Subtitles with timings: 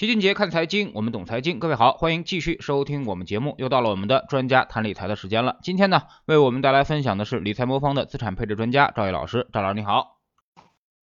[0.00, 1.58] 齐俊杰看财经，我们懂财经。
[1.58, 3.54] 各位好，欢迎继续收听我们节目。
[3.58, 5.58] 又到了我们的专家谈理财的时间了。
[5.62, 9.46] 今天呢，为我们带来分享的是理财魔方的资产配置专家赵毅老师。
[9.52, 10.16] 赵老师你好，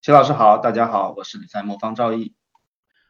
[0.02, 2.34] 齐老师好，大家好，我是理财魔方赵毅。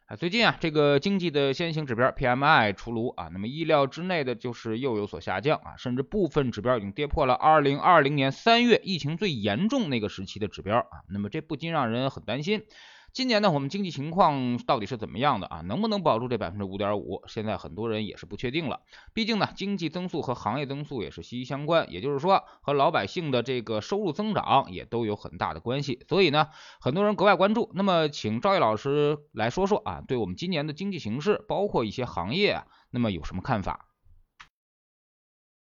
[0.08, 12.64] 啊，最近啊，这个经济的先行指标 PMI 出炉啊，那么意料之内的就是又有所下降啊，甚至部分指标已经跌破了2020年3月疫情最严重那个时期的指标啊，那么这不禁让人很担心。
[13.10, 15.60] 今年呢，我们经济情况到底是怎么样的啊？
[15.62, 17.22] 能不能保住这百分之五点五？
[17.26, 18.80] 现在很多人也是不确定了。
[19.12, 26.04] 毕竟呢，经济增速和行业增速也是息息相关，也就是说，和老百姓的这个收入增长也都有很大的关系。
[26.08, 26.48] 所以呢，
[26.80, 27.70] 很多人格外关注。
[27.74, 33.87] 那么，请赵毅老师来说说啊，对我们今年的经济形势，包括一些行业，那么有什么看法？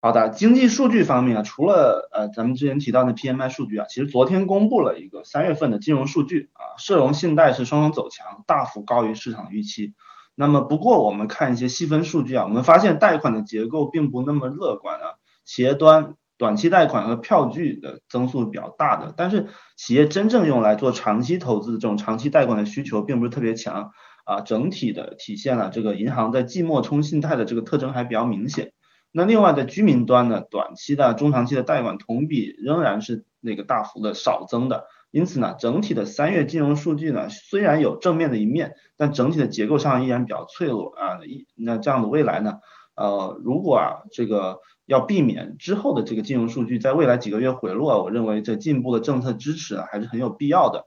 [0.00, 9.94] 好的，经济数据方面啊，除了呃咱们之前提到的 PMI 数据啊，其实昨天公布了一个三月份的金融数据啊，社融信贷是双双走强，大幅高于市场预期。
[10.36, 23.90] 那么不过我们看一些细分数据啊，我们发现贷款的结构并不那么乐观啊，企业端短期贷款和票据的增速比较大的，但是企业真正用来做长期投资的这种长期贷款的需求并不是特别强
[24.24, 28.70] 啊，整体的体现了这个银行在季末冲信贷的这个特征还比较明显。
[29.10, 41.24] 那另外在居民端呢，短期的、中长期的贷款同比仍然是那个大幅的少增的，因此呢，整体的三月金融数据呢，虽然有正面的一面，但整体的结构上依然比较脆弱啊。
[41.24, 42.58] 一那这样的未来呢，
[42.96, 50.86] 呃，如果啊这个要避免之后的这个金融数据在未来几个月回落，我认为这进一步的政策支持还是很有必要的。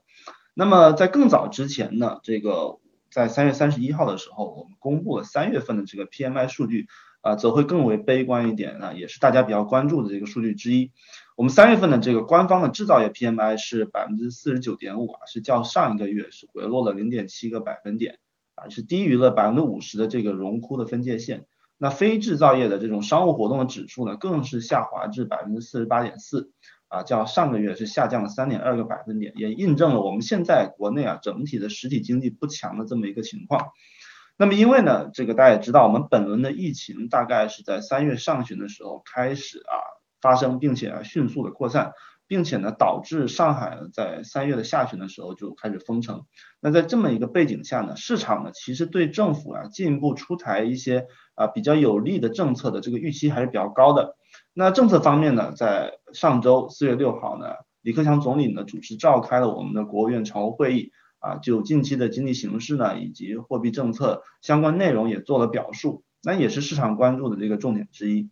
[0.54, 2.78] 那么在更早之前呢，这个
[3.10, 6.86] 在三月三十一号的时候，我们公布了三月份的这个 PMI 数据。
[7.22, 10.92] 啊，则会更为悲观一点啊，也是大家比较关注的这个数据之一。
[11.36, 18.18] 我们三月份的这个官方的制造业 PMI 是百分之四十九点五啊，是较上一个月是回落了零点七个百分点
[18.54, 21.46] 啊，是低于了百分之五十的这个荣枯的分界线。
[21.78, 26.52] 那非制造业的这种商务活动的指数呢，更是下滑至百分之四十八点四
[26.88, 33.70] 啊，较上个月是下降了三点二个百分点，也印证了我们现在国内啊整体的实体经济不强的这么一个情况。
[34.38, 39.74] 那么因为呢，这个大家也知道，我们本轮的疫情大概是在三月上旬的时候开始啊
[40.20, 41.92] 发生，并且啊迅速的扩散，
[42.26, 46.24] 并且呢导致上海在三月的下旬的时候就开始封城。
[46.60, 54.16] 那在这么一个背景下呢，市场呢其实对政府啊进一步出台一些啊比较有利的政策的这个预期还是比较高的。
[54.54, 57.46] 那政策方面呢，在上周四月六号呢，
[57.82, 60.90] 李克强总理呢主持召开了我们的国务院常务会议。
[61.22, 68.28] 啊，就近期的经济形势呢，以及货币政策相关内容也做了表述，那也是市场关注的这个重点之一。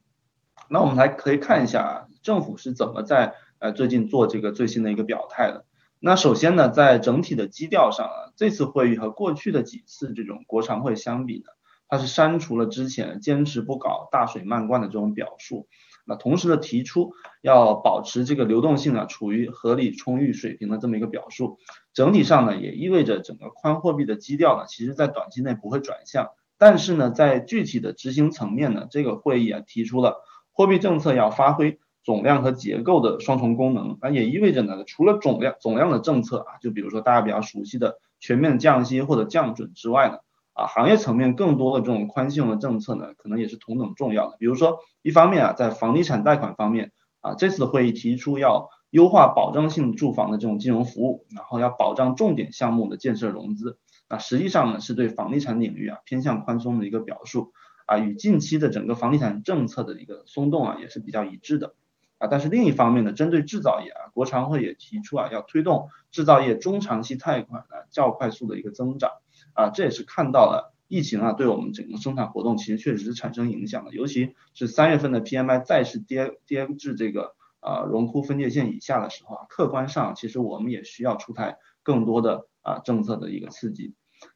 [0.68, 5.64] 那我们来可以看一下啊，政府是怎么在呃最近做这个最新的一个表态的。
[6.00, 11.44] 那首先呢，在整体的基调上啊，这次会议和过去的几次这种国常会相比呢，
[11.88, 15.68] 它是删除了之前坚持不搞大水漫灌的这种表述。
[16.10, 21.58] 那同时呢，提出要保持这个流动性呢处于合理充裕水平的这么一个表述，
[21.94, 30.16] 整体上呢也意味着整个宽货币的基调呢，其实在短期内不会转向，但是呢，在具体的执行层面呢，这个会议啊提出了
[30.52, 40.18] 货币政策要发挥总量和结构的双重功能，那也意味着呢，除了总量总量的政策啊，就比如说大家比较熟悉的全面降息或者降准之外呢。
[40.60, 44.36] 啊，行业层面更多的这种宽信用的政策呢，可能也是同等重要的。
[44.38, 53.78] 比如说，一方面啊，在房地产贷款方面啊，这次会议提出要优化保障性住房的这种金融服务，然后要保障重点项目的建设融资。
[54.06, 57.52] 那实际上呢，是对房地产领域啊偏向宽松的一个表述
[57.86, 61.74] 啊，与近期的整个房地产政策的一个松动啊也是比较一致的
[62.18, 62.28] 啊。
[62.28, 69.10] 但是另一方面呢，针对制造业啊，国常会也提出啊，要推动制造业中长期贷款呢较快速的一个增长。
[69.60, 83.94] 啊，这也是看到了疫情啊，对我们整个生产活动其实确实是产生影响的，尤其是三月份的 PMI 再次跌跌至这个啊荣枯分界线以下的时候啊，客观上其实我们也需要出台更多的啊政策的一个刺激，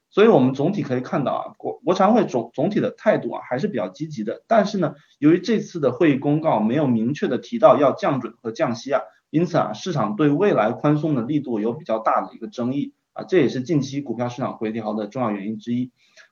[0.09, 12.93] 所以我们总体可以看到啊，国国常会总总体的态度啊还是比较积极的，但是呢，由于这次的会议公告没有明确的提到要降准和降息啊，因此啊，市场对未来宽松的力度有比较大的一个争议。
[13.15, 15.91] 啊，这也是近期股票市场回调的重要原因之一。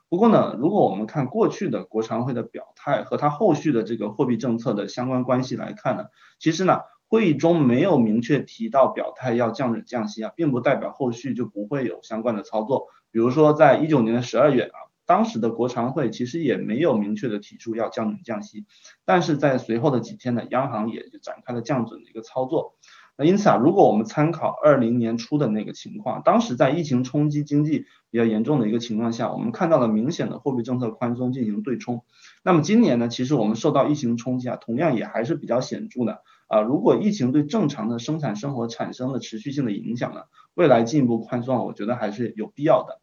[0.10, 6.04] 不过呢，如果我们看过去的国常会的表态和它后续的这个货币政策的相关关系来看呢，
[6.40, 12.90] 其实呢，会议中没有明确提到表态要降准降息啊，并不代表后续就不会有相关的操作。
[13.12, 18.66] 比如说，在一九年的十二月啊，当时的国常会其实也没有明确的提出要降准降息，
[19.06, 22.76] 但是在随后的几天呢，央行也就展开了降准的一个操作。
[23.16, 32.04] 那因此啊，如果我们参考二零年初的那个情况，当时在疫情冲击经济比较严重的一个情况下，我们看到了明显的货币政策宽松进行对冲。
[32.44, 36.62] 那么今年呢，其实我们受到疫情冲击啊，同样也还是比较显著的啊。
[36.62, 40.22] 如果疫情对正常的生产生活产生了持续性的影响呢，
[40.56, 43.00] 未来进一步宽松，我觉得还是有必要的。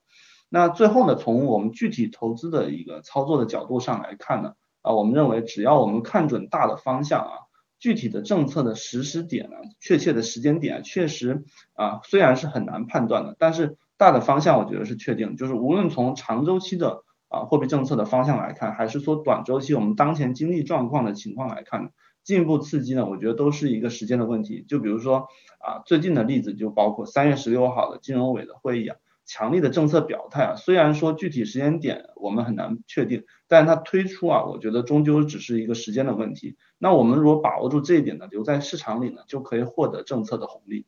[0.48, 7.32] 那最后呢，从我们具体投资的一个操作的角度上来看呢，啊，我们认为只要我们看准大的方向啊，
[7.80, 11.42] 具体的政策的实施点呢，确切的时间点确实
[11.72, 13.76] 啊，虽然是很难判断的，但是。
[14.00, 21.92] 大的方向我觉得是确定，就是无论从长周期的啊货币政策的方向来看，还是说短周期我们当前经济状况的情况来看，
[22.24, 24.64] 进一步刺激呢，我觉得都是一个时间的问题。
[24.66, 25.28] 就比如说
[25.58, 28.96] 啊最近的例子就包括三月十六号的金融委的会议啊，
[29.32, 36.56] 强力的政策表态啊，虽然说具体时间点我们很难确定，但是它推出啊，我觉得终究只是一个时间的问题。
[36.78, 40.84] 那我们如果把握住这一点呢，留在市场里呢，就可以获得政策的红利。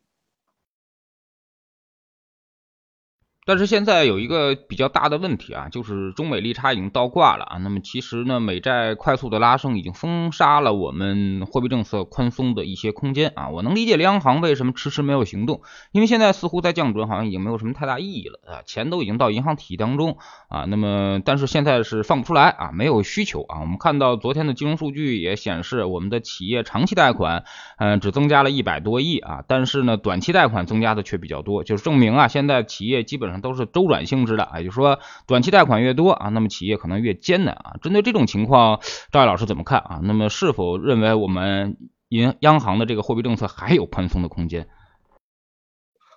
[3.45, 7.57] 但是现在有一个比较大的问题啊，就是中美利差已经倒挂了啊。
[7.57, 13.49] 那么其实呢，美债快速的拉升已经封杀了我们货币政策宽松的一些空间啊。
[13.49, 15.61] 我能理解央行为什么迟迟没有行动，
[15.91, 20.17] 因为现在似乎在降准好像已经没有什么太大意义了啊，钱都已经到银行体系当中
[20.47, 20.65] 啊。
[20.67, 23.59] 那么但是现在是放不出来啊，没有需求啊。
[23.59, 27.43] 我们看到昨天的金融数据也显示，我们的企业长期贷款
[27.77, 37.75] 嗯只增加了一百多亿啊，但是呢短期贷款增加的却比较多，就是证明啊现在企业基本都是周转性质的，也就是说，短期贷款越多啊，那么企业可能越艰难啊。
[37.81, 38.79] 针对这种情况，
[39.11, 39.99] 赵毅老师怎么看啊？
[40.03, 41.77] 那么是否认为我们
[42.09, 44.67] 银央行的这个货币政策还有宽松的空间？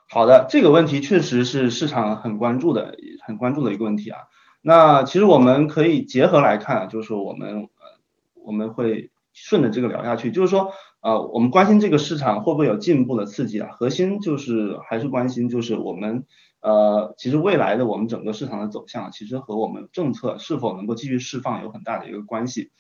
[0.09, 2.97] 好的，这个问题确实是市场很关注的，
[3.27, 4.21] 很关注的一个问题啊。
[4.63, 7.69] 那其实我们可以结合来看，就是我们
[8.35, 10.73] 我们会顺着这个聊下去，就是说。
[11.01, 13.69] 啊，我们关心这个市场会不会有进一步的刺激啊？
[13.71, 16.25] 核心就是还是关心，就是我们
[16.61, 22.71] 呃，其实未来的我们整个市场的走向，其实和我们政策是否能够继续释放有很大的一个关系。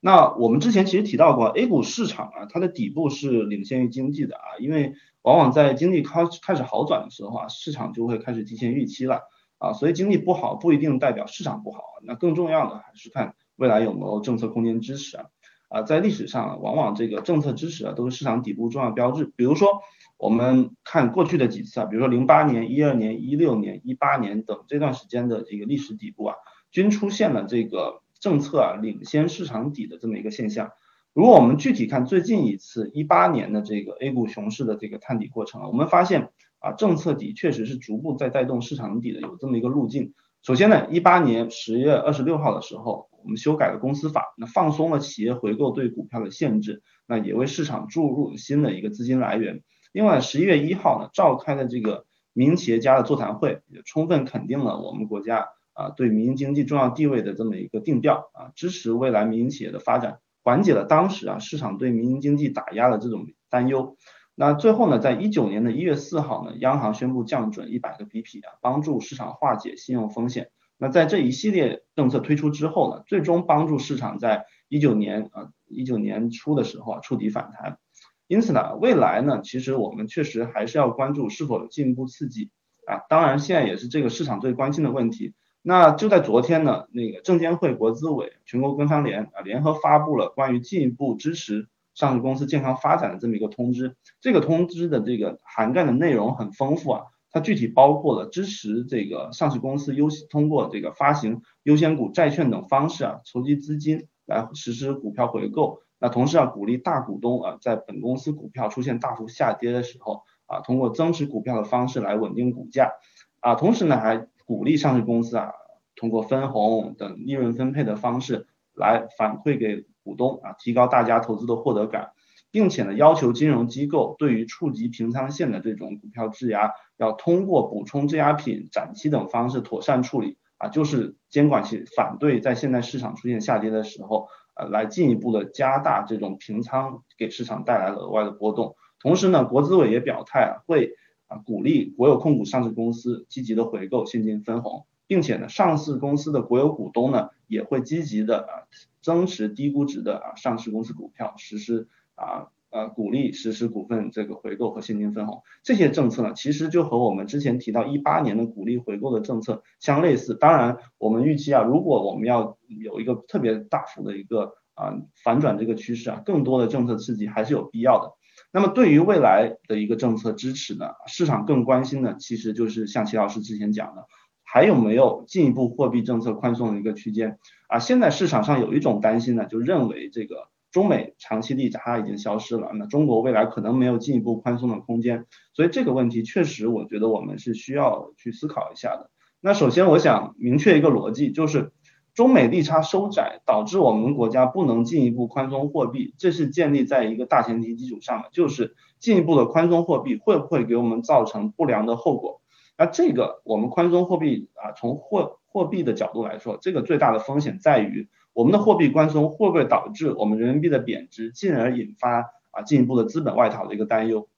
[0.00, 9.22] 那我们之前其实提到过，A 股市场啊，它的底部是领先于经济的啊，因为往往在经济开开始好转的时候啊，市场就会开始提前预期了
[9.58, 15.24] 啊，所以经济不好不一定代表市场不好，那更重要的还是看未来有没有政策空间支持啊。
[15.70, 19.32] 啊，在历史上，往往这个政策支持啊，都是市场底部重要标志。
[19.34, 19.80] 比如说，
[20.16, 26.36] 我们看过去的几次啊，比如说零八年、一二年、一六年、一八年等这段时间的这个历史底部啊，
[26.70, 30.70] 均出现了这个政策啊领先市场底的这么一个现象。
[31.12, 40.14] 如果我们具体看最近一次一八年的这个 A 股熊市的这个探底过程啊，我们发现啊，政策底确实是逐步在带动市场底的，有这么一个路径。
[40.42, 43.08] 首先呢，一八年十月二十六号的时候。
[43.24, 49.62] 我们修改了公司法，那放松了企业回购对股票的限制，那也为市场注入新的一个资金来源。
[49.94, 63.96] 另外，十一月一号呢，召开的这个民营企业家的座谈会，也充分肯定了我们国家啊对民营经济重要地位的这么一个定调啊，支持未来民营企业的发展，缓解了当时啊市场对民营经济打压的这种担忧。
[64.34, 70.50] 那最后呢，在一九年的一月四号呢，央行宣布降准一百个 BP 啊，帮助市场化解信用风险。
[70.76, 77.78] 那在这一系列政策推出之后呢，最终帮助市场在一九年啊一九年初的时候啊触底反弹。
[78.26, 82.50] 因此呢，未来呢，其实我们确实还是要关注是否有进一步刺激
[82.86, 83.04] 啊。
[83.08, 85.34] 当然，现在也是这个市场最关心的问题。
[85.60, 93.96] 那就在昨天呢，那个证监会、国资委、全国工商联啊联合发布了关于进一步支持上市公司健康发展的这么一个通知。
[94.20, 97.02] 这个通知的这个涵盖的内容很丰富啊。
[97.30, 105.80] 它具体包括了支持这个上市公司优通过这个发行优先股债券等方式啊，筹集资金来实施股票回购。
[106.04, 112.92] 那同时啊，鼓励大股东啊，在本公司股票出现大幅下跌的时候啊，通过增持股票的方式来稳定股价
[113.40, 113.54] 啊。
[113.54, 115.52] 同时呢，还鼓励上市公司啊，
[115.96, 122.10] 通过分红等利润分配的方式来反馈给股东啊，提高大家投资的获得感。
[122.50, 138.76] 并且呢，要求金融机构对于触及平仓线的这种股票质押，要通过补充质押品、展期等方式妥善处理啊，就是监管其反对在现在市场出现下跌的时候，呃，来进一步的加大这种平仓给市场带来额外的波动。
[139.00, 140.94] 同时呢，国资委也表态，会
[141.26, 148.66] 啊鼓励国有控股上市公司积极的回购现金分红，并且呢，上市公司的国有股东呢也会积极的啊
[149.02, 151.88] 增持低估值的啊上市公司股票，实施。
[152.16, 160.34] 啊呃，鼓励实施股份这个回购和现金分红，这些政策呢，其实就和我们之前提到一八年的鼓励回购的政策相类似。
[160.34, 168.10] 当然，我们预期啊，如果我们要有一个特别大幅的一个啊反转这个趋势啊，更多的政策刺激还是有必要的。
[168.52, 174.04] 那么对于未来的一个政策支持呢，市场更关心的其实就是像齐老师之前讲的，
[174.42, 177.38] 还有没有进一步货币政策宽松的一个区间
[177.68, 177.78] 啊？
[177.78, 189.08] 现在市场上有一种担心呢，就认为这个中美长期利差已经消失了，那中国未来可能没有进一步宽松的空间，所以这个问题确实我觉得我们是需要去思考一下的。
[189.40, 191.70] 那首先我想明确一个逻辑，就是
[192.12, 202.40] 中美利差收窄导致我们国家不能进一步宽松货币，这是建立在一个大前提基础上的，就是进一步的宽松货币会不会给我们造成不良的后果？
[202.76, 214.28] 那这个我们宽松货币啊，从货货币的角度来说，这个最大的风险在于我们的货币宽松会不会导致我们人民币的贬值，进而引发啊进一步的资本外逃的一个担忧。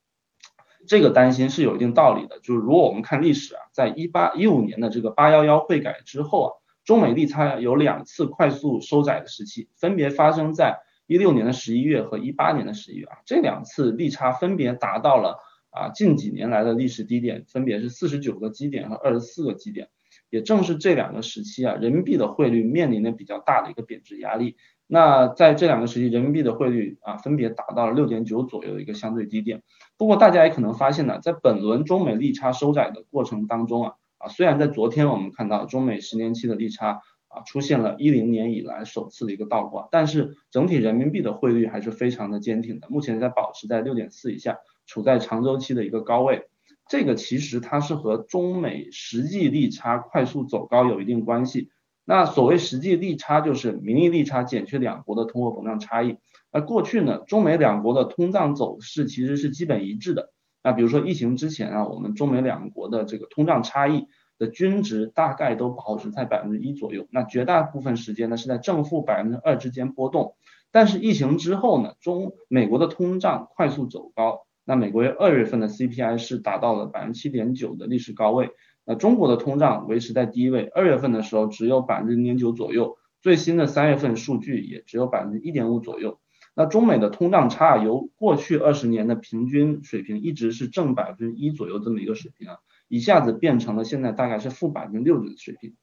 [0.86, 6.50] 这个担心是有一定道理的，就是如果我们看历史啊，在一八一五年的这个八幺幺汇改之后啊，
[6.84, 15.40] 中美利差有两次快速收窄的时期，分别发生在一六年的十一月和一八年的十一月啊，这两次利差分别达到了。
[15.70, 19.90] 啊，近几年来的历史低点分别是四十九个基点和二十四个基点，
[20.30, 24.56] 也正是这两个时期啊，人民币的汇率面临的比较大的一个贬值压力。
[24.86, 29.62] 那在这两个时期，人民币的汇率啊，分别达到了六点九左右的一个相对低点。
[29.96, 44.58] 不过大家也可能发现呢，在本轮中美利差收窄的过程当中啊，啊，虽然在昨天我们看到中美十年期的利差啊出现了一零年以来首次的一个倒挂，但是整体人民币的汇率还是非常的坚挺的，目前在保持在六点四以下。
[44.88, 46.46] 处在长周期的一个高位，
[46.88, 51.70] 这个其实它是和中美实际利差快速走高有一定关系。
[52.04, 56.18] 那所谓实际利差，就是名义利差减去两国的通货膨胀差异。
[56.52, 60.32] 那过去呢，中美两国的通胀走势其实是基本一致的。
[60.62, 64.06] 那比如说疫情之前啊，我们中美两国的这个通胀差异
[64.38, 67.08] 的均值大概都保持在百分之一左右。
[67.10, 70.36] 那绝大部分时间呢是在正负百分之二之间波动。
[70.70, 74.45] 但是疫情之后呢，中美国的通胀快速走高。
[74.68, 78.50] 那美国二月份的 CPI 是达到了百分之七点九的历史高位，
[78.84, 86.18] 那中国的通胀维持在低位，二月份的时候只有百分之零点九左右，最新的三月份数据也只有百分之一点五左右。
[86.56, 92.56] 那中美的通胀差由过去二十年的平均水平一直是正百分之一左右这么一个水平啊，
[92.88, 95.74] 一下子变成了现在大概是负百分之六的水平，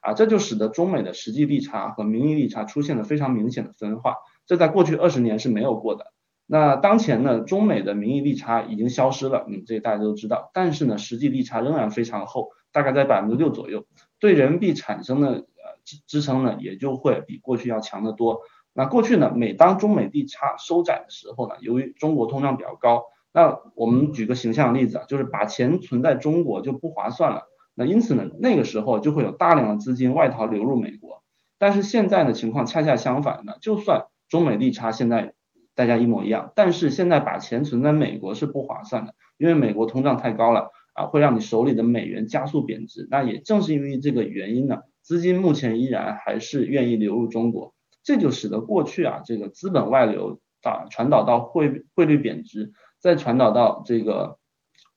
[0.00, 6.11] 啊，这就使得中美的实际利差和名义利差出现了非常明显的分化，这在过去二十年是没有过的。
[6.54, 10.50] 那当前呢，中美的名义利差已经消失了，嗯，这大家都知道。
[10.52, 13.86] 但是呢，实际利差仍然非常厚，大概在百分之六左右，
[14.18, 15.46] 对人民币产生的呃
[15.82, 18.42] 支支撑呢，也就会比过去要强得多。
[18.74, 27.44] 那过去呢，每当中美利差收窄的时候呢，由于中国通胀比较高，那我们举个形象例子啊，就是把钱存在中国就不划算了。
[27.74, 31.22] 那因此呢，那个时候就会有大量的资金外逃流入美国。
[31.58, 35.32] 但是现在的情况恰恰相反呢，就算中美利差现在。
[35.74, 43.08] 大家一模一样，但是现在把钱存在美国是不划算的，因为美国通胀太高了啊，会让你手里的美元加速贬值。
[43.10, 54.38] 那也正是因为这个原因呢，资金目前依然还是愿意流入中国，这就使得过去啊这个资本外流啊传导到汇汇率贬值，再传导到这个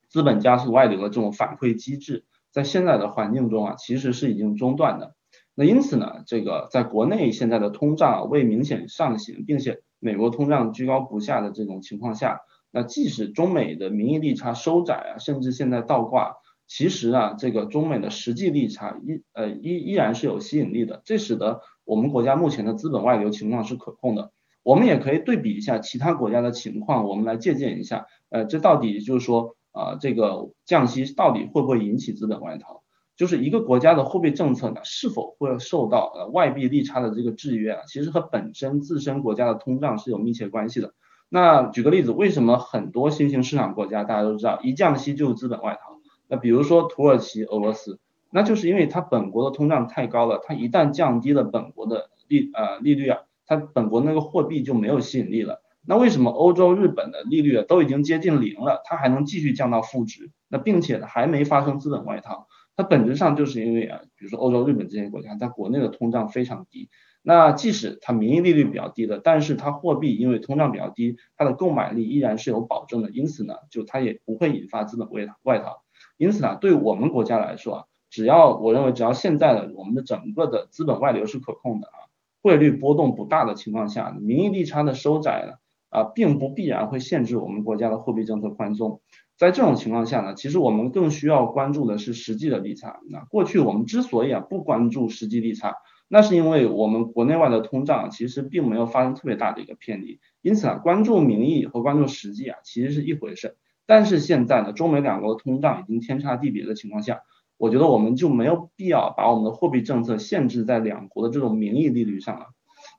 [0.08, 5.14] 资本加速外流的这种反馈机制，在现在的环境中啊其实是已经中断的。
[5.58, 16.34] 那因此呢，这个在国内现在的通胀未明显上行，并且美国通胀居高不下的这种情况下，那即使中美的名义利差收窄啊，甚至现在倒挂，
[16.66, 24.32] 其实啊，这个中美的实际利差依呃依依然是有吸引力的，这使得我们国家目前的资本外流情况是可控的。
[24.62, 32.82] 我们也可以对比一下其他国家的情况，我们来借鉴一下，呃，这到底就是说啊，这个降息到底会不会引起资本外逃？
[33.16, 37.82] 就是一个国家的货币政策呢，是否会受到呃外币利差的这个制约啊？
[37.88, 40.92] 其实和本身自身国家的通胀是有密切关系的。
[41.28, 45.96] 那举个例子，为什么很多新兴市场国家大家都知道一降息就是资本外逃？
[46.28, 47.98] 那比如说土耳其、俄罗斯，
[48.30, 55.62] 那就是因为它本国的通胀太高了，它一旦降低了本国的利呃利率啊，它本国那个货币就没有吸引力了。
[55.88, 60.30] 那为什么欧洲、日本的利率都已经接近零了，它还能继续降到负值？
[60.48, 62.46] 那并且还没发生资本外逃？
[62.76, 66.90] 它本质上就是因为啊，比如说欧洲、日本这些国家，它国内的通胀非常低，
[67.22, 75.82] 那即使它名义利率比较低的，但是它货币因为通胀比较低，它的购买力依然是有保证的，因此呢，就它也不会引发资本外外逃。
[76.18, 85.54] 因此呢，对我们国家来说啊，只要我认为只要现在的我们的整个的资本外流是可控的啊，汇率波动不大的情况下，名义利差的收窄呢
[85.88, 89.00] 啊，并不必然会限制我们国家的货币政策宽松。
[89.36, 93.00] 在这种情况下呢，其实我们更需要关注的是实际的利差。
[93.10, 95.74] 那过去我们之所以啊不关注实际利差，
[96.08, 103.56] 那是因为我们国内外的通胀其实并没有发生特别大的一个偏离，因此啊关注名义和关注实际啊其实是一回事。
[103.84, 107.20] 但是现在呢，中美两国的通胀已经天差地别的情况下，
[107.58, 112.46] 我觉得我们就没有必要把我们的货币政策限制在两国的这种名义利率上了。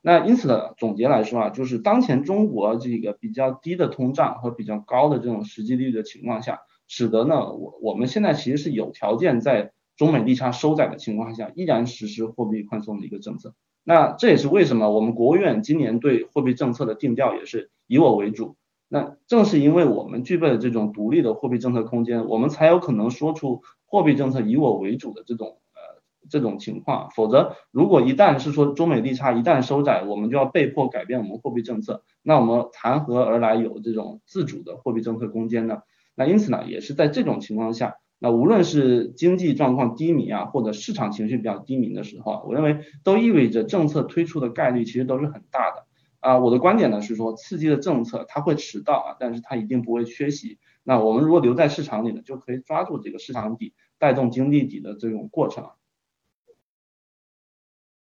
[0.02, 13.54] 那因此呢，总结来说啊，就是当前中国这个比较低的通胀和比较高的这种实际利率的情况下，使得呢，我我们现在其实是有条件在中美利差收窄的情况下，依然实施货币宽松的一个政策。
[13.84, 18.56] 那这也是为什么我们国务院今年对货币政策的定调也是以我为主。
[18.86, 25.58] 那正是因为我们具备了这种独立的货币政策空间，我们才有可能说出货币政策以我为主的这种
[26.30, 27.10] 这种情况。
[27.10, 35.82] 否则，如果一旦是说中美利差一旦收窄，我们就要被迫改变我们货币政策，那我们谈何而来有这种自主的货币政策空间呢？
[36.14, 45.84] 那因此呢，也是在这种情况下，那无论是经济状况低迷啊，或者市场情绪比较低迷的时候，我认为都意味着政策推出的概率其实都是很大的。
[46.20, 50.58] 啊，我的观点呢是说，刺激的政策它会迟到啊，但是它一定不会缺席。
[50.82, 55.70] 那我们如果留在市场里呢，就可以抓住这个市场底，带动经济底的这种过程。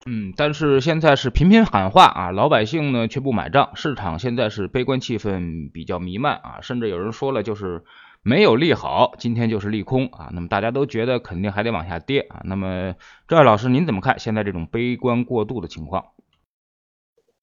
[0.06, 7.84] 嗯，但是现在是频频喊话啊，老百姓呢却不买账，市场现在是悲观气氛比较弥漫啊，甚至有人说了就是
[8.24, 10.30] 没有利好，今天就是利空啊。
[10.34, 12.42] 那么大家都觉得肯定还得往下跌啊。
[12.46, 12.96] 那么
[13.28, 16.06] 赵老师您怎么看现在这种悲观过度的情况？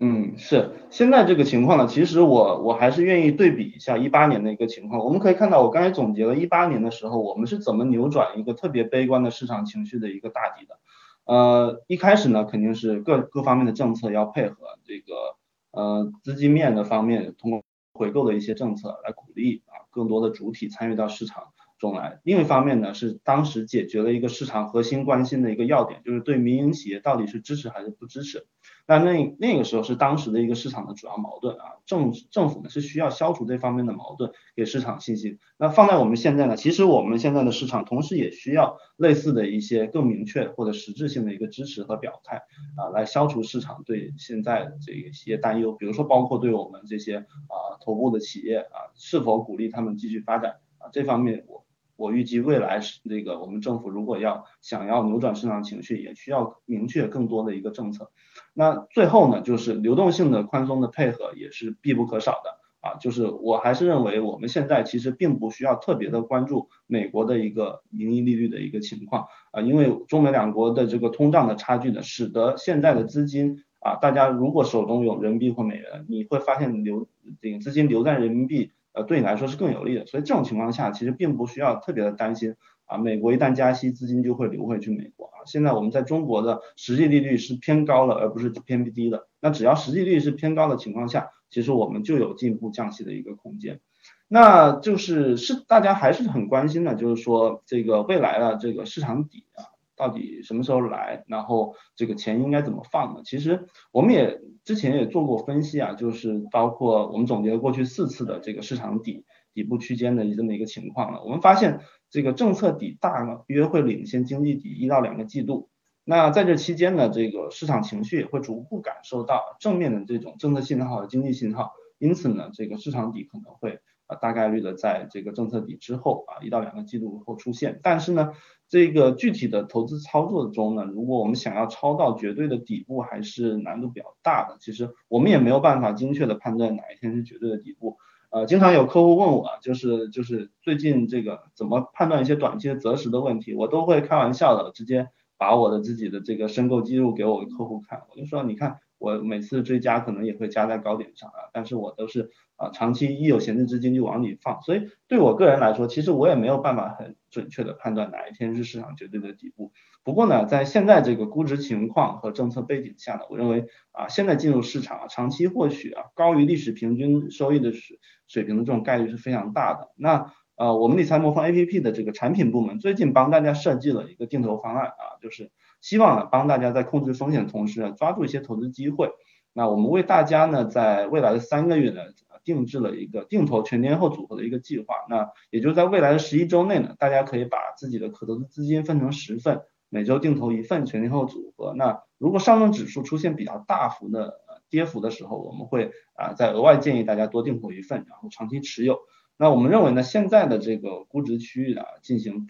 [0.01, 5.05] 嗯，是现在这个情况呢，其实我我还是愿意对比一下一八年的一个情况。
[5.05, 10.79] 我们可以看到，我刚才总结了一八年的时候，我们是怎么扭转一个特别悲观的市场情绪的一个大底的。
[11.27, 15.37] 呃，一开始呢，肯定是各各方面的政策要配合，这个
[15.73, 22.21] 呃资金面的方面，通过回购的一些政策来鼓励啊更多的主体参与到市场中来。
[22.23, 28.47] 另一方面呢，是当时解决了一个市场核心关心的一个要点，就是对民营企业到底是支持还是不支持。
[28.89, 35.39] 那那那个时候是当时的一个市场的主要矛盾啊，政政府呢是需要消除这方面的矛盾，给市场信心。
[35.59, 42.43] 那放在我们现在呢，其实我们现在的市场同时也需要类似的一些更明确或者实质性的一个支持和表态
[42.77, 51.66] 啊，来消除市场对现在的这一些担忧，比如说包括对我们这些啊头部的企业啊是否鼓励他们继续发展啊这方面我。
[51.97, 58.11] 我预计未来是这个我们政府如果要想要扭转市场情绪，也需要明确更多的一个政策。
[58.53, 62.95] 那最后呢，就是流动性的宽松的配合也是必不可少的啊。
[63.01, 77.09] 就是我还是认为我们现在其实并不需要特别的关注美国的一个名义利率的一个情况啊，因为中美两国的这个通胀的差距呢，使得现在的资金啊，大家如果手中有人民币或美元，你会发现流
[77.41, 78.73] 这个资金留在人民币。
[78.97, 82.57] 呃，对你来说是更有利的，所以这种情况下，其实并不需要特别的担心
[82.87, 82.97] 啊。
[82.97, 85.45] 美国一旦加息，资金就会流回去美国啊。
[85.45, 89.29] 现在我们在中国的实际利率是偏高了，而不是偏低的。
[89.39, 93.81] 那只要实际利率是偏高的情况下，其实我们就有进一步降息的一个空间。
[94.29, 99.76] 那就是是大家还是很关心的，就是说这个未来的这个市场底啊。
[99.97, 101.25] 到底什么时候来？
[101.27, 103.23] 然后这个钱应该怎么放呢？
[103.25, 111.23] 其实我们也之前也做过分析啊，就是包括我们总结了过去四次的这个市场底底部区间的这么一个情况了。
[111.25, 111.81] 我们发现
[112.11, 115.71] 这个政策底大约会领先经济底一到两个季度。
[116.05, 121.73] 那在这期间呢，这个市场情绪也会逐步感受到正面的这种政策信号和经济信号。
[121.99, 127.81] 因此呢，这个市场底可能会啊大概率的在这个政策底之后啊一到两个季度后出现。
[127.83, 128.33] 但是呢。
[128.69, 134.57] 这个具体的投资操作中呢，如果我们想要抄到绝对的底部，还是难度比较大的。
[134.59, 137.97] 其实我们也没有办法精确的判断哪一天是绝对的底部。
[138.29, 148.81] 呃，经常有客户问我，就是就是最近这个怎么判断一些短期的择时的问题，我都会开玩笑的直接把我的自己的这个申购记录给我的客户看，我就说你看。
[148.99, 159.73] 我每次追加可能也会加在高点上啊，但是我都是啊长期一有闲置资金就往里放，所以对我个人来说，其实我也没有办法很准确的判断哪一天是市场绝对的底部。
[160.03, 169.91] 不过呢，在现在这个估值情况和政策背景下呢，我认为啊现在进入市场啊长期获取啊高于历史平均收益的水水平的这种概率是非常大的。
[169.97, 175.51] 那呃我们理财魔方 A P P 的这个产品部门最近帮大家设计了一个定投方案啊，就是。
[175.83, 179.11] 希望呢帮大家在控制风险的同时呢抓住一些投资机会。
[179.53, 182.01] 那我们为大家呢在未来的三个月呢
[182.45, 184.95] 定制了一个定投全天候组合的一个计划。
[185.09, 191.75] 那也就在未来的十一周内呢，大家可以把自己的可投资资金分成十份，每周定投一份全天候组合。
[191.77, 194.41] 那如果上证指数出现比较大幅的
[194.71, 198.99] 跌幅的时候，我们会啊再额外建议大家多定投一份，然后长期持有。
[199.37, 202.47] 那我们认为呢现在的这个估值区域啊进行。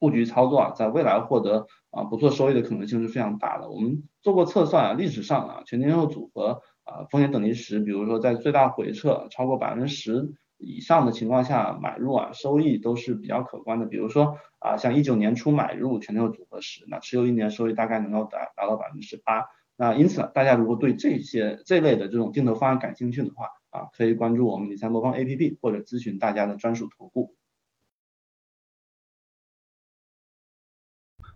[0.00, 3.68] 布局操作啊，在未来获得啊不错收益的可能性是非常大的。
[3.68, 13.86] 我们做过测算啊，历史上啊全天候组合啊风险等级十，比如说在最大回撤超过百分之十以上的情况下买入啊，收益都是比较可观的。
[13.86, 19.46] 比如说啊，像一九年初买入全天候组合时，那持有一年收益大概能够达达到百分之十八。
[19.76, 27.34] 那因此，大家如果对这些这类的这种定投方案感兴趣的话啊，可以关注我们理财魔方 APP 或者咨询大家的专属投顾。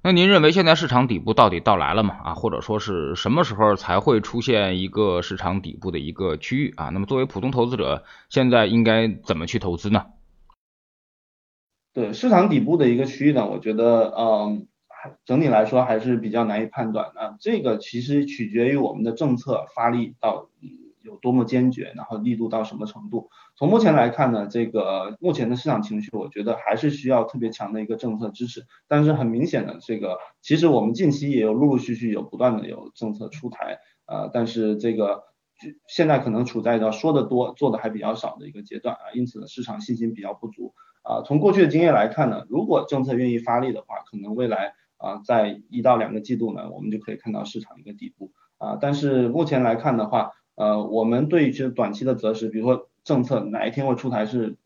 [0.05, 2.17] 那您认为现在市场底部到底到来了吗？
[2.25, 6.89] 啊，或者说是什么时候才会出现一个市场底部的一个区域啊？
[6.89, 10.07] 那么作为普通投资者，现在应该怎么去投资呢？
[11.93, 14.67] 对市场底部的一个区域呢，我觉得，嗯，
[15.25, 17.37] 整体来说还是比较难以判断啊。
[17.39, 20.49] 这个其实取决于我们的政策发力到。
[21.05, 23.31] 有多么坚决，然后力度到什么程度？
[23.57, 28.65] 从目前来看呢，这个目前的市场情绪，我觉得还是需要特别强的一个政策支持。
[28.89, 35.25] 但是很明显的，这个其实我们近期也有陆陆续续有不断的有政策出台，呃，但是这个
[35.87, 41.23] 现在可能处在一个说的多，做的还比较少的一个阶段啊，因此呢市场信心比较不足啊。
[41.23, 48.77] 从过去的经验来看呢，如果政策愿意发力的话，可能未来啊在一到两个季度呢，我们就可以看到市场一个底部啊。
[48.81, 54.57] 但是目前来看的话，呃，我们对于短期的择时，比如说政策哪一天会出台是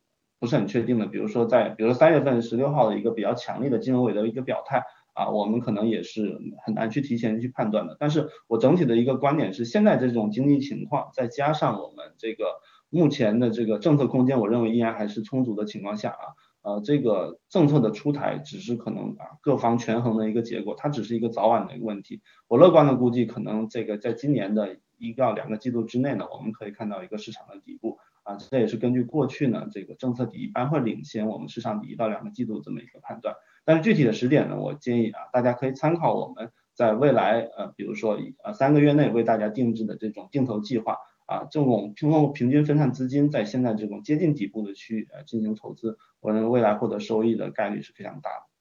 [0.41, 1.07] 不是很确定的。
[1.07, 4.83] 比如说在，比如说三月份十六号的一个比较强力的金融委的一个表态
[5.15, 7.97] 啊，我们可能也是很难去提前去判断的。
[8.01, 12.45] 但是我整体的一个观点是，现在这种经济情况，再加上我们这个
[12.91, 22.21] 目前的这个政策空间，我认为依然还是充足的情况下啊，呃，这个政策的出台只是可能啊各方权衡的一个结果，它只是一个早晚的一个问题。
[22.49, 24.79] 我乐观的估计，可能这个在今年的。
[24.99, 33.35] 一到两个季度之内呢，我们可以看到一个市场的底部啊，这也是根据过去呢这个政策底一般会领先我们市场底一到两个季度这么一个判断。
[33.65, 48.56] 但是具体的时点呢，我建议啊，大家可以参考我们在未来呃，比如说呃三个月内为大家定制的这种定投计划啊，这种通过平均分散资金在现在这种接近底部的区域呃进行投资，我认为未来获得收益的概率是非常大的。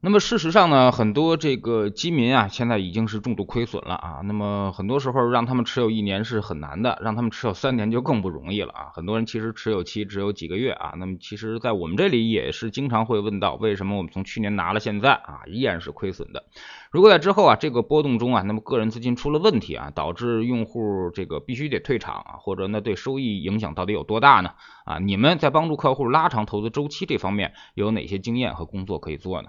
[0.00, 4.20] 那么事实上呢，很多这个基民啊，现在已经是重度亏损了啊。
[4.22, 8.90] 那么很多时候让他们持有一年是很难的，让他们持有三年就更不容易了啊。
[8.94, 10.92] 很多人其实持有期只有几个月啊。
[10.96, 16.44] 那么其实，在我们这里也是经常会问到，为什么我们从去年拿了现在啊，依然是亏损的？
[16.92, 24.50] 如果在之后啊这个波动中啊，那么个人资金出了问题啊，导致用户这个必须得退场啊，或者那对收益影响到底有多大呢？
[24.84, 29.48] 啊，你们在帮助客户拉长投资周期这方面有哪些经验和工作可以做呢？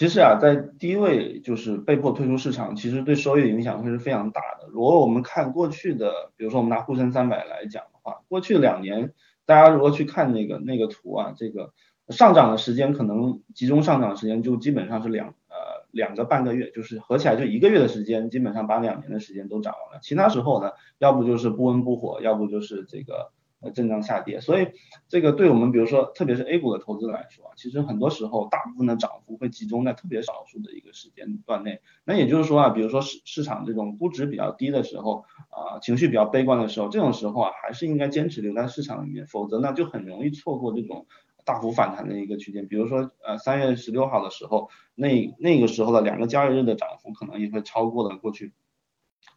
[0.00, 4.66] 其实啊，在低位就是被迫退出市场，其实对收益的影响会是非常大的。
[4.72, 9.12] 如果我们看过去的，比如说我们拿沪深三百来讲的话，过去两年，
[9.44, 11.74] 大家如果去看那个那个图啊，这个
[12.08, 20.00] 上涨的时间可能集中上涨时间就基本上是两呃两个半个月，就是合起来就一个月的时间，基本上把两年的时间都涨完了。
[20.02, 23.32] 其他时候呢，要不就是不温不火，要不就是这个。
[23.60, 24.68] 呃，震荡下跌，所以
[25.06, 31.82] 这个对我们，比如说特别是 A 股的投资来说，其实很多时候大部分的涨幅会集中在特别少数的一个时间段内。
[32.04, 41.06] 那也就是说啊，比如说市市场这种估值比较低的时候啊，情绪比较悲观的时候，这种时候啊，还是应该坚持留在市场里面，否则呢就很容易错过这种
[41.44, 42.66] 大幅反弹的一个区间。
[42.66, 48.54] 比如说呃三月十六号的时候，那那个时候的两个交易日的涨幅可能也会超过了过去。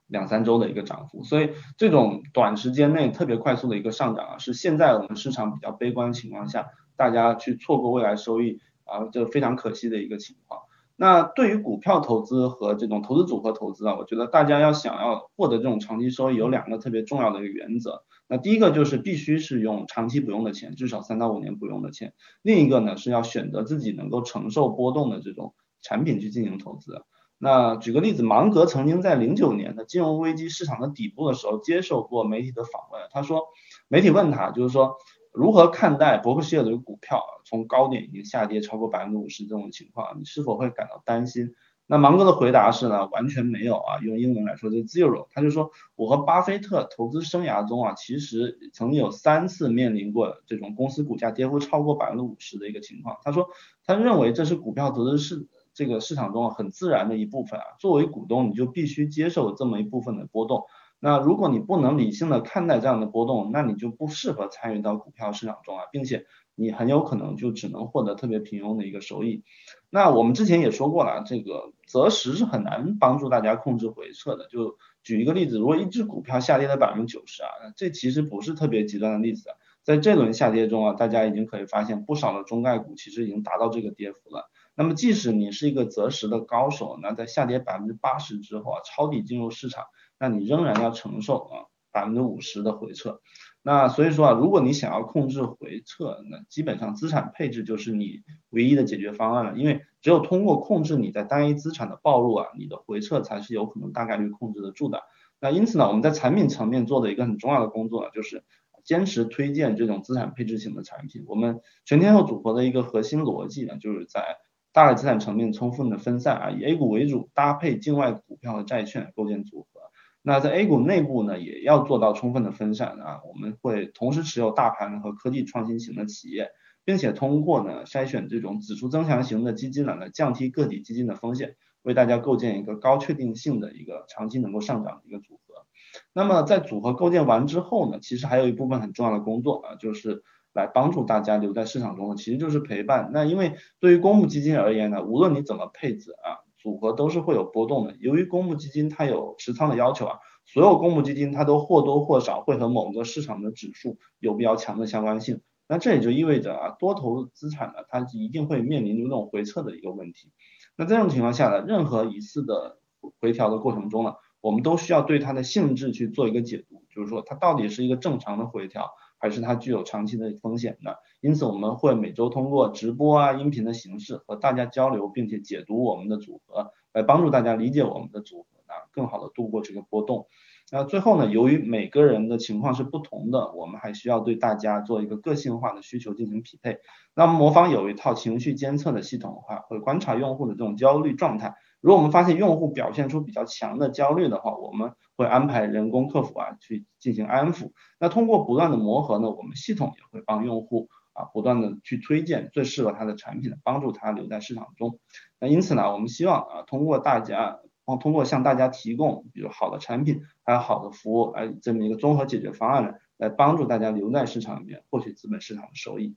[0.08, 10.62] 两三周的一个涨幅，所以这种短时间内特别快速的一个上涨啊，是现在我们市场比较悲观情况下，大家去错过未来收益啊，就非常可惜的一个情况。
[10.96, 18.04] 那对于股票投资和这种投资组合投资啊，我觉得大家要想要获得这种长期收益，有两个特别重要的一个原则。
[18.28, 22.13] 那第一个就是必须是用长期不用的钱，至少三到五年不用的钱。
[22.44, 27.04] 另一个呢是要选择自己能够承受波动的这种产品去进行投资。
[27.44, 33.42] 那举个例子，芒格曾经在零九年的金融危机市场的底部的时候接受过媒体的访问，他说，
[33.90, 34.96] 媒体问他就是说
[35.34, 41.54] 如何看待伯克希尔的股票从高点已经下跌超过百分之五十这种情况，你是否会感到担心？
[41.86, 45.28] 那芒格的回答是呢，完全没有啊，用英文来说就是 zero。
[45.34, 53.18] 他就说，我和巴菲特投资生涯中啊，其实曾有三次面临过这种公司股价跌幅超过百分之五十的一个情况。
[53.22, 53.50] 他说，
[53.86, 55.46] 他认为这是股票投资是。
[55.74, 60.64] 这个市场中很自然的一部分啊，作为股东你就必须接受这么一部分的波动。
[61.00, 69.44] 那如果你不能理性的看待这样的波动，那你就不适合参与到股票市场中啊，并且你很有可能就只能获得特别平庸的一个收益。
[69.90, 74.48] 那我们之前也说过了，这个择时是很难帮助大家控制回撤的。
[74.48, 79.50] 就举一个例子，如果一只股票下跌了百分之九十啊，这其实不是特别极端的例子。
[79.84, 84.50] 在这轮下跌中啊，大家已经可以发现不少的中概股其实已经达到这个跌幅了。
[84.76, 89.86] 那么，即使你是一个择时的高手，那在下跌百分之八十之后啊，抄底进入市场，
[90.20, 93.22] 那你仍然要承受啊百分之五十的回撤。
[93.62, 99.54] 那所以说啊，如果你想要控制回撤，那基本上资产配置就是你唯一的解决方案了。
[99.56, 105.04] 因为只有通过控制你在单一资产的暴露啊，你的回撤才是有可能大概率控制得住的。
[105.40, 108.44] 那因此呢，我们在产品层面做的一个很重要的工作呢，就是
[108.84, 111.24] 坚持推荐这种资产配置型的产品。
[111.28, 114.38] 我们全天候组合的一个核心逻辑呢，就是在
[114.74, 119.82] 大类资产层面充分的分散啊，以 A 股为主，搭配境外股票和债券构建组合。
[120.24, 126.50] 那在 A 股内部呢，也要做到充分的分散啊，我们会同时持有大盘和科技创新型的企业，
[126.86, 135.66] 并且通过呢筛选这种指数增强型的基金呢，来降低个体基金的风险，为大家构建一个高确定性的一个长期能够上涨的一个组合。
[136.14, 143.10] 那么在组合构建完之后呢，其实还有一部分很重要的工作啊，就是来帮助大家留在市场中的，其实就是陪伴。
[143.13, 146.42] 那因为对于公募基金而言呢，无论你怎么配置啊。
[146.63, 160.32] 组合都是会有波动的，由于公募基金它有持仓的要求啊，所有公募基金它都或多或少会和某个市场的指数有比较强的相关性，那这也就意味着啊，多头资产呢，它一定会面临这种回撤的一个问题。
[160.78, 162.78] 那这种情况下呢，任何一次的
[163.20, 168.89] 回调的过程中呢，我们都需要对它的性质去做一个解读，就是说它到底是一个正常的回调。
[169.24, 180.28] 还是它具有长期的风险的，因此我们会每周通过直播啊、音频的形式和大家交流，并且解读我们的组合，来帮助大家理解我们的组合啊，更好的度过这个波动。
[180.74, 186.80] 那最后呢，由于每个人的情况是不同的，我们还需要对大家做一个个性化的需求进行匹配。
[187.16, 191.56] 那么魔方有一套情绪监测的系统的话，会观察用户的这种焦虑状态。
[191.84, 197.74] 如果我们发现用户表现出比较强的焦虑的话，我们会安排人工客服啊去进行安抚。
[198.00, 204.98] 那通过不断的磨合呢，我们系统也会帮用户啊不断的去推荐最适合他的产品，帮助他留在市场中。
[205.41, 207.60] 那因此呢，我们希望啊通过大家，
[208.00, 216.15] 通过向大家提供比如好的产品还有好的服务，哎这么一个综合解决方案呢，来帮助大家留在市场里面获取资本市场的收益。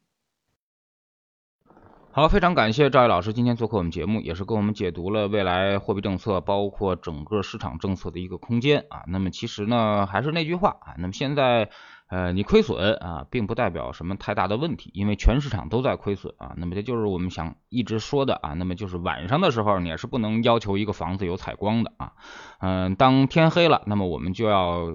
[2.16, 9.04] 好，非常感谢赵毅老师今天做客我们节目，也是跟我们解读了未来货币政策，包括整个市场政策的一个空间啊。
[9.06, 11.68] 那么其实呢，还是那句话啊，那么现在
[12.08, 16.54] 呃你亏损啊，并不代表什么太大的问题，因为全市场都在亏损啊。
[16.56, 22.12] 那么这就是我们想一直说的啊，那么就是晚上的时候你也是不能要求一个房子有采光的啊。
[22.60, 24.86] 嗯，当天黑了，那么我们就要。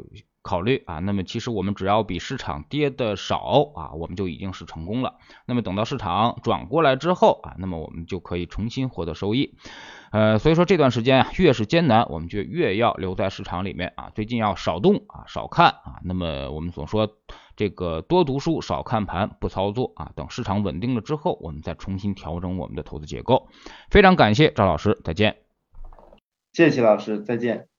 [0.44, 5.16] 考虑啊，那么其实我们只要比市场跌的少啊，我们就已经是成功了。
[5.46, 9.56] 那么等到市场转过来之后啊，那么我们就可以重新获得收益。
[10.12, 14.10] 呃，所以说这段时间啊，越是艰难，我们就越要留在市场里面啊。
[14.14, 16.02] 最近要少动啊，少看啊。
[16.04, 17.08] 那么我们总说
[17.56, 20.12] 这个多读书，少看盘，不操作啊。
[20.16, 23.48] 等市场稳定了之后，我们再重新调整我们的投资结构。
[23.90, 25.38] 非常感谢赵老师，再见。
[26.52, 27.71] 谢谢老师，再见。